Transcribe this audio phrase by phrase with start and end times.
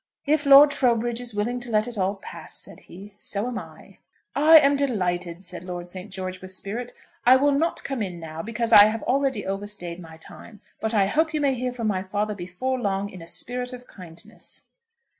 [0.25, 3.99] "If Lord Trowbridge is willing to let it all pass," said he, "so am I."
[4.35, 6.09] "I am delighted," said Lord St.
[6.09, 6.91] George, with spirit;
[7.23, 11.05] "I will not come in now, because I have already overstayed my time, but I
[11.05, 14.63] hope you may hear from my father before long in a spirit of kindness."